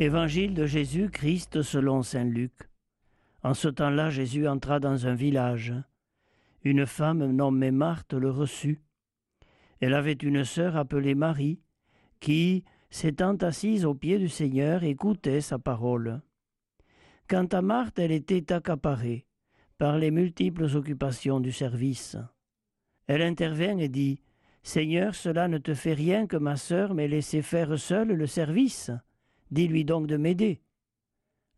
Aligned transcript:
Évangile 0.00 0.54
de 0.54 0.66
Jésus-Christ 0.66 1.62
selon 1.62 2.02
Saint 2.02 2.24
Luc. 2.24 2.52
En 3.44 3.54
ce 3.54 3.68
temps-là, 3.68 4.10
Jésus 4.10 4.48
entra 4.48 4.80
dans 4.80 5.06
un 5.06 5.14
village. 5.14 5.72
Une 6.64 6.84
femme 6.84 7.24
nommée 7.30 7.70
Marthe 7.70 8.12
le 8.12 8.28
reçut. 8.28 8.82
Elle 9.80 9.94
avait 9.94 10.14
une 10.14 10.44
sœur 10.44 10.76
appelée 10.76 11.14
Marie, 11.14 11.60
qui, 12.18 12.64
s'étant 12.90 13.36
assise 13.36 13.84
aux 13.84 13.94
pieds 13.94 14.18
du 14.18 14.28
Seigneur, 14.28 14.82
écoutait 14.82 15.40
sa 15.40 15.60
parole. 15.60 16.22
Quant 17.28 17.46
à 17.52 17.62
Marthe, 17.62 18.00
elle 18.00 18.12
était 18.12 18.52
accaparée 18.52 19.26
par 19.78 19.96
les 19.96 20.10
multiples 20.10 20.64
occupations 20.74 21.38
du 21.38 21.52
service. 21.52 22.16
Elle 23.06 23.22
intervint 23.22 23.78
et 23.78 23.88
dit 23.88 24.20
Seigneur, 24.64 25.14
cela 25.14 25.46
ne 25.46 25.58
te 25.58 25.72
fait 25.72 25.94
rien 25.94 26.26
que 26.26 26.36
ma 26.36 26.56
sœur 26.56 26.94
m'ait 26.94 27.06
laissé 27.06 27.42
faire 27.42 27.78
seule 27.78 28.08
le 28.08 28.26
service. 28.26 28.90
Dis-lui 29.50 29.84
donc 29.84 30.06
de 30.06 30.16
m'aider. 30.16 30.60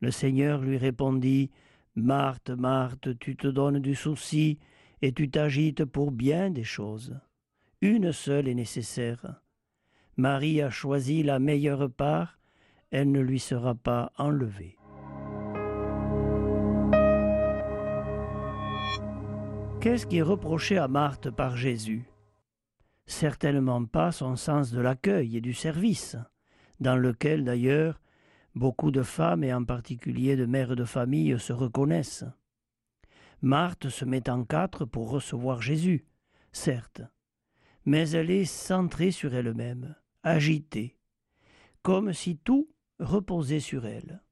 Le 0.00 0.10
Seigneur 0.10 0.60
lui 0.60 0.76
répondit, 0.76 1.50
Marthe, 1.94 2.50
Marthe, 2.50 3.18
tu 3.18 3.36
te 3.36 3.46
donnes 3.46 3.78
du 3.78 3.94
souci 3.94 4.58
et 5.02 5.12
tu 5.12 5.30
t'agites 5.30 5.84
pour 5.84 6.10
bien 6.10 6.50
des 6.50 6.64
choses. 6.64 7.18
Une 7.80 8.12
seule 8.12 8.48
est 8.48 8.54
nécessaire. 8.54 9.40
Marie 10.16 10.62
a 10.62 10.70
choisi 10.70 11.22
la 11.22 11.38
meilleure 11.38 11.90
part, 11.90 12.38
elle 12.90 13.10
ne 13.10 13.20
lui 13.20 13.40
sera 13.40 13.74
pas 13.74 14.12
enlevée. 14.16 14.76
Qu'est-ce 19.80 20.06
qui 20.06 20.18
est 20.18 20.22
reproché 20.22 20.78
à 20.78 20.88
Marthe 20.88 21.30
par 21.30 21.56
Jésus? 21.56 22.08
Certainement 23.06 23.84
pas 23.84 24.10
son 24.10 24.34
sens 24.34 24.72
de 24.72 24.80
l'accueil 24.80 25.36
et 25.36 25.40
du 25.40 25.54
service 25.54 26.16
dans 26.80 26.96
lequel 26.96 27.44
d'ailleurs 27.44 28.00
beaucoup 28.54 28.90
de 28.90 29.02
femmes 29.02 29.44
et 29.44 29.52
en 29.52 29.64
particulier 29.64 30.36
de 30.36 30.46
mères 30.46 30.76
de 30.76 30.84
famille 30.84 31.38
se 31.38 31.52
reconnaissent. 31.52 32.24
Marthe 33.42 33.90
se 33.90 34.04
met 34.04 34.28
en 34.30 34.44
quatre 34.44 34.84
pour 34.84 35.10
recevoir 35.10 35.60
Jésus, 35.60 36.06
certes, 36.52 37.02
mais 37.84 38.10
elle 38.10 38.30
est 38.30 38.46
centrée 38.46 39.10
sur 39.10 39.34
elle-même, 39.34 39.94
agitée, 40.22 40.98
comme 41.82 42.12
si 42.12 42.38
tout 42.38 42.70
reposait 42.98 43.60
sur 43.60 43.86
elle, 43.86 44.22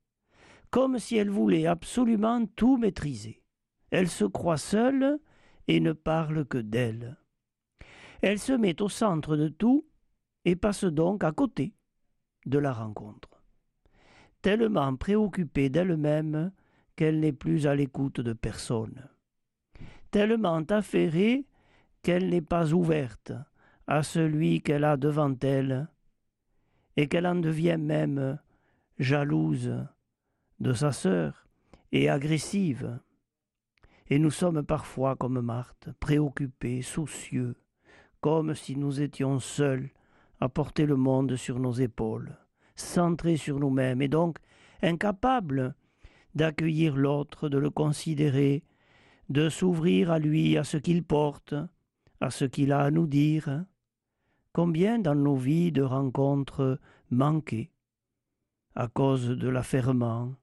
comme 0.70 0.98
si 0.98 1.16
elle 1.16 1.30
voulait 1.30 1.66
absolument 1.66 2.46
tout 2.56 2.78
maîtriser. 2.78 3.42
Elle 3.90 4.08
se 4.08 4.24
croit 4.24 4.56
seule 4.56 5.20
et 5.68 5.80
ne 5.80 5.92
parle 5.92 6.46
que 6.46 6.58
d'elle. 6.58 7.18
Elle 8.22 8.38
se 8.38 8.52
met 8.52 8.80
au 8.80 8.88
centre 8.88 9.36
de 9.36 9.48
tout 9.48 9.86
et 10.46 10.56
passe 10.56 10.84
donc 10.84 11.22
à 11.24 11.32
côté 11.32 11.74
de 12.46 12.58
la 12.58 12.72
rencontre. 12.72 13.42
Tellement 14.42 14.94
préoccupée 14.96 15.70
d'elle-même 15.70 16.52
qu'elle 16.96 17.20
n'est 17.20 17.32
plus 17.32 17.66
à 17.66 17.74
l'écoute 17.74 18.20
de 18.20 18.32
personne. 18.32 19.08
Tellement 20.10 20.62
affairée 20.68 21.46
qu'elle 22.02 22.28
n'est 22.28 22.42
pas 22.42 22.72
ouverte 22.72 23.32
à 23.86 24.02
celui 24.02 24.62
qu'elle 24.62 24.84
a 24.84 24.96
devant 24.96 25.34
elle 25.42 25.88
et 26.96 27.08
qu'elle 27.08 27.26
en 27.26 27.34
devient 27.34 27.78
même 27.78 28.38
jalouse 28.98 29.72
de 30.60 30.72
sa 30.72 30.92
sœur 30.92 31.46
et 31.92 32.08
agressive. 32.08 33.00
Et 34.08 34.18
nous 34.18 34.30
sommes 34.30 34.62
parfois 34.62 35.16
comme 35.16 35.40
Marthe, 35.40 35.88
préoccupés, 35.98 36.82
soucieux, 36.82 37.56
comme 38.20 38.54
si 38.54 38.76
nous 38.76 39.00
étions 39.00 39.38
seuls 39.38 39.90
à 40.44 40.50
porter 40.50 40.84
le 40.84 40.96
monde 40.96 41.36
sur 41.36 41.58
nos 41.58 41.72
épaules, 41.72 42.36
centrés 42.76 43.38
sur 43.38 43.58
nous-mêmes 43.58 44.02
et 44.02 44.08
donc 44.08 44.36
incapables 44.82 45.74
d'accueillir 46.34 46.96
l'autre, 46.96 47.48
de 47.48 47.56
le 47.56 47.70
considérer, 47.70 48.62
de 49.30 49.48
s'ouvrir 49.48 50.10
à 50.10 50.18
lui, 50.18 50.58
à 50.58 50.64
ce 50.64 50.76
qu'il 50.76 51.02
porte, 51.02 51.54
à 52.20 52.28
ce 52.28 52.44
qu'il 52.44 52.72
a 52.72 52.80
à 52.80 52.90
nous 52.90 53.06
dire. 53.06 53.64
Combien 54.52 54.98
dans 54.98 55.14
nos 55.14 55.34
vies 55.34 55.72
de 55.72 55.80
rencontres 55.80 56.78
manquées, 57.10 57.72
à 58.74 58.86
cause 58.88 59.30
de 59.30 59.48
l'affairement, 59.48 60.34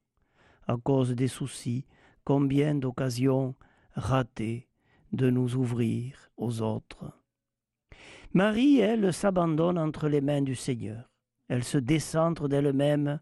à 0.67 0.77
cause 0.77 1.11
des 1.11 1.27
soucis, 1.27 1.85
combien 2.23 2.73
d'occasions 2.73 3.53
ratées 3.93 4.67
de 5.11 5.29
nous 5.29 5.55
ouvrir 5.55 6.31
aux 6.37 6.63
autres. 6.63 7.20
Marie, 8.33 8.79
elle, 8.79 9.13
s'abandonne 9.13 9.77
entre 9.77 10.07
les 10.07 10.21
mains 10.21 10.41
du 10.41 10.55
Seigneur. 10.55 11.09
Elle 11.49 11.65
se 11.65 11.77
décentre 11.77 12.47
d'elle-même, 12.47 13.19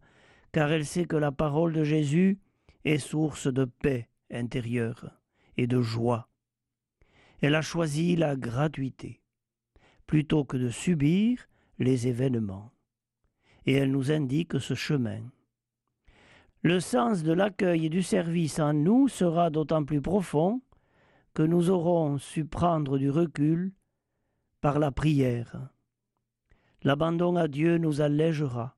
car 0.52 0.72
elle 0.72 0.86
sait 0.86 1.06
que 1.06 1.16
la 1.16 1.32
parole 1.32 1.74
de 1.74 1.84
Jésus 1.84 2.38
est 2.86 3.00
source 3.00 3.48
de 3.48 3.66
paix 3.66 4.08
intérieure 4.32 5.20
et 5.58 5.66
de 5.66 5.82
joie. 5.82 6.30
Elle 7.42 7.56
a 7.56 7.62
choisi 7.62 8.16
la 8.16 8.36
gratuité, 8.36 9.22
plutôt 10.06 10.44
que 10.44 10.58
de 10.58 10.70
subir 10.70 11.48
les 11.80 12.08
événements. 12.08 12.72
Et 13.66 13.74
elle 13.74 13.92
nous 13.92 14.12
indique 14.12 14.60
ce 14.60 14.76
chemin. 14.76 15.22
Le 16.62 16.80
sens 16.80 17.24
de 17.24 17.34
l'accueil 17.34 17.88
et 17.88 17.90
du 17.90 18.04
service 18.04 18.60
en 18.60 18.74
nous 18.74 19.08
sera 19.08 19.50
d'autant 19.50 19.84
plus 19.86 20.02
profond 20.02 20.62
que 21.34 21.44
nous 21.44 21.70
aurons 21.70 22.18
su 22.18 22.46
prendre 22.46 22.98
du 22.98 23.10
recul 23.10 23.72
par 24.62 24.80
la 24.80 24.92
prière. 24.92 25.70
L'abandon 26.84 27.36
à 27.36 27.48
Dieu 27.48 27.78
nous 27.78 28.02
allégera 28.02 28.78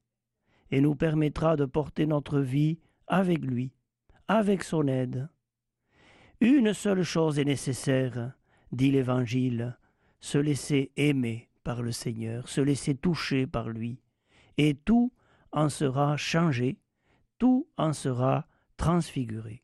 et 0.71 0.81
nous 0.81 0.95
permettra 0.95 1.55
de 1.55 1.65
porter 1.65 2.05
notre 2.05 2.39
vie 2.39 2.79
avec 3.07 3.39
lui, 3.43 3.73
avec 4.27 4.63
son 4.63 4.87
aide. 4.87 5.29
Une 6.39 6.73
seule 6.73 7.03
chose 7.03 7.37
est 7.37 7.45
nécessaire, 7.45 8.33
dit 8.71 8.91
l'Évangile, 8.91 9.77
se 10.19 10.37
laisser 10.37 10.91
aimer 10.95 11.49
par 11.63 11.81
le 11.81 11.91
Seigneur, 11.91 12.47
se 12.47 12.61
laisser 12.61 12.95
toucher 12.95 13.45
par 13.45 13.69
lui, 13.69 14.01
et 14.57 14.73
tout 14.73 15.11
en 15.51 15.69
sera 15.69 16.17
changé, 16.17 16.79
tout 17.37 17.67
en 17.77 17.93
sera 17.93 18.47
transfiguré. 18.77 19.61